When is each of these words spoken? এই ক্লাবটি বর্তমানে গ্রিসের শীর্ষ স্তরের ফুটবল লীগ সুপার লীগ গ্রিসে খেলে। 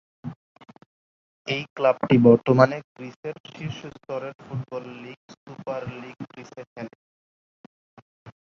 এই 1.47 1.63
ক্লাবটি 1.75 2.15
বর্তমানে 2.27 2.77
গ্রিসের 2.89 3.35
শীর্ষ 3.49 3.79
স্তরের 3.95 4.33
ফুটবল 4.41 4.83
লীগ 5.01 5.19
সুপার 5.35 5.81
লীগ 6.01 6.17
গ্রিসে 6.31 6.63
খেলে। 6.71 6.95